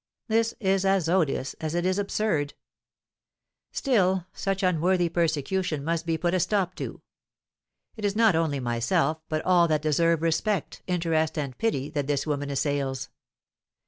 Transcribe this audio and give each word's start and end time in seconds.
This 0.27 0.55
is 0.59 0.83
as 0.83 1.07
odious 1.07 1.53
as 1.61 1.75
it 1.75 1.85
is 1.85 1.99
absurd. 1.99 2.55
Still, 3.71 4.25
such 4.33 4.63
unworthy 4.63 5.09
persecution 5.09 5.83
must 5.83 6.07
be 6.07 6.17
put 6.17 6.33
a 6.33 6.39
stop 6.39 6.73
to. 6.77 7.03
It 7.95 8.03
is 8.03 8.15
not 8.15 8.35
only 8.35 8.59
myself, 8.59 9.21
but 9.29 9.45
all 9.45 9.67
that 9.67 9.83
deserve 9.83 10.23
respect, 10.23 10.81
interest, 10.87 11.37
and 11.37 11.55
pity, 11.55 11.91
that 11.91 12.07
this 12.07 12.25
woman 12.25 12.49
assails. 12.49 13.09